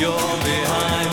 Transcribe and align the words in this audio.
You're 0.00 0.16
behind. 0.16 1.09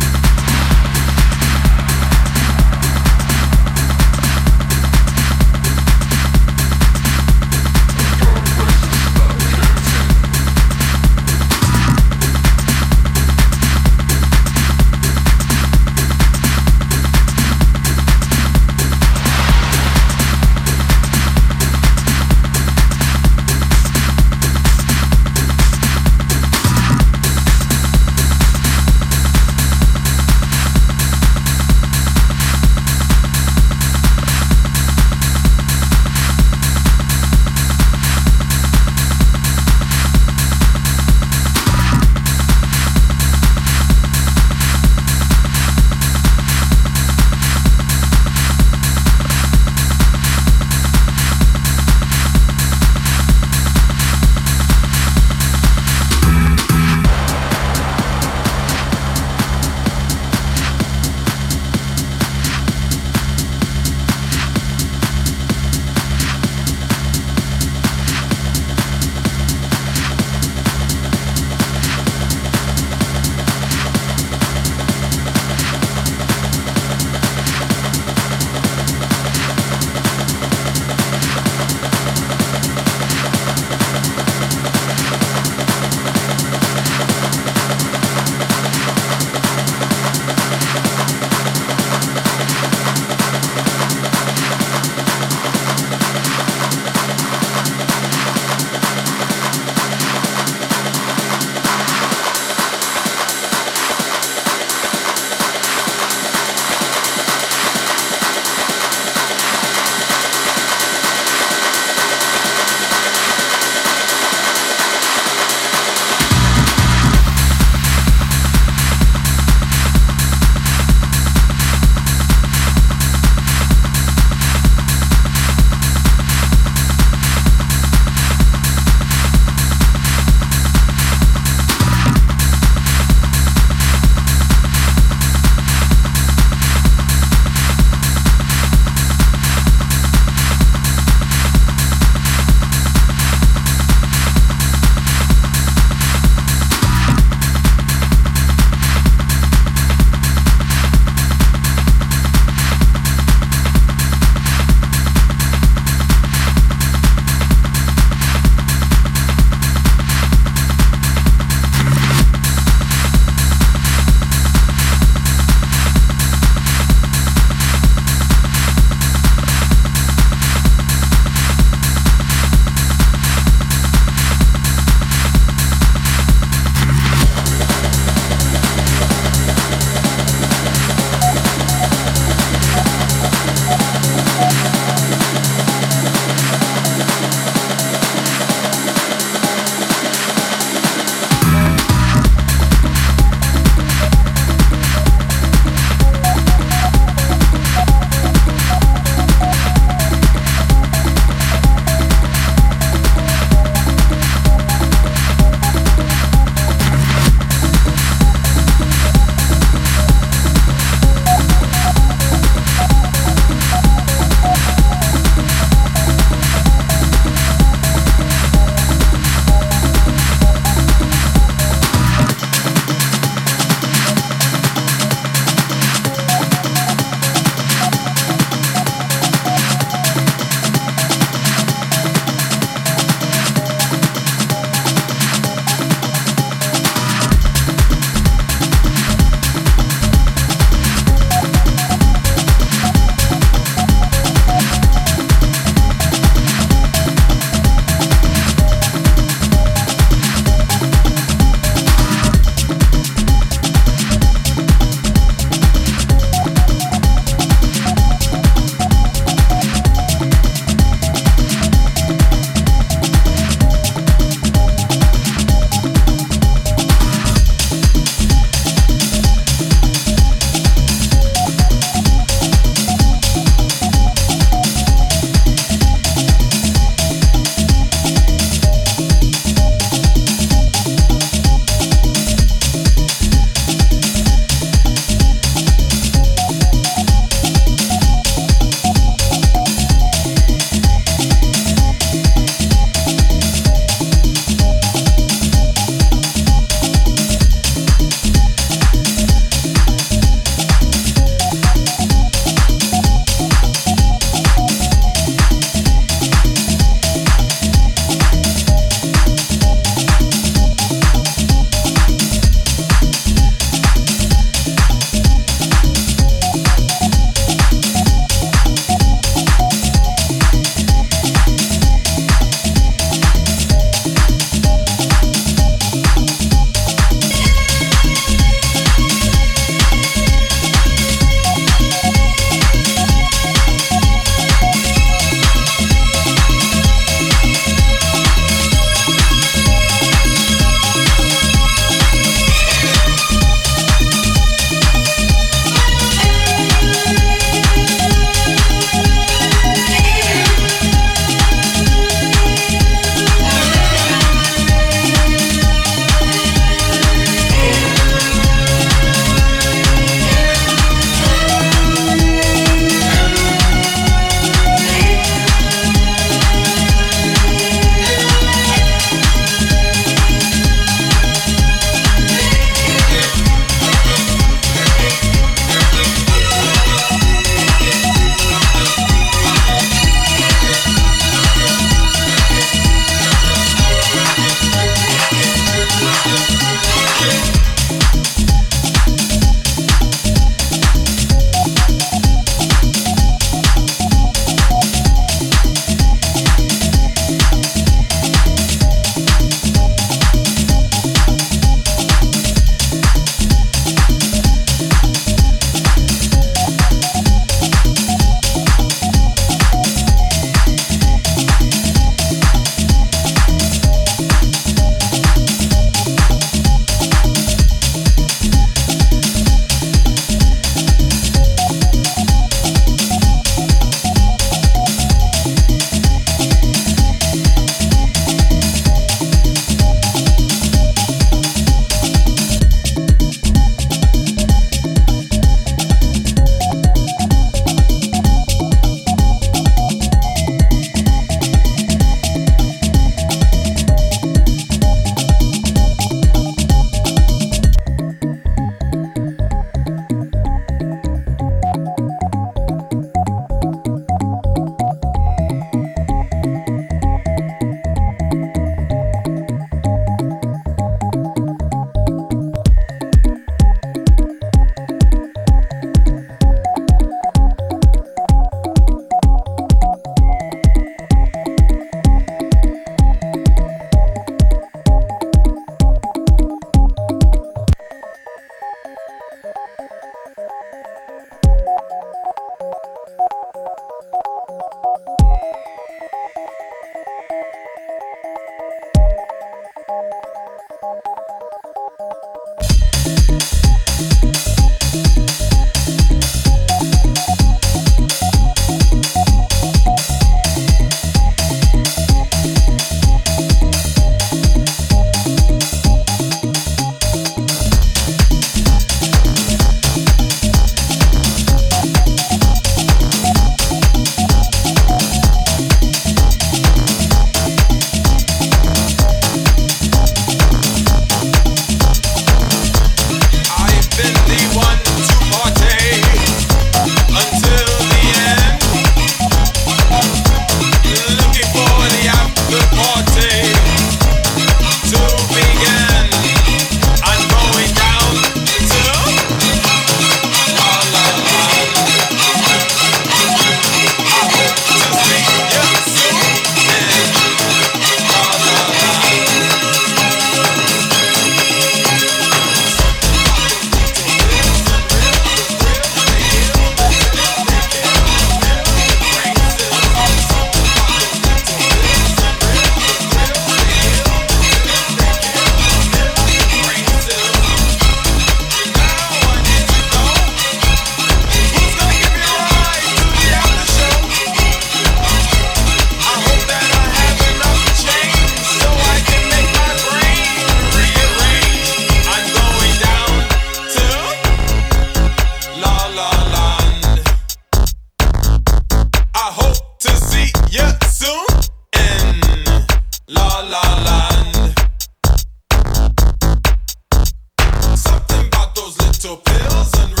To 599.01 599.15
pills 599.15 599.73
and 599.79 600.00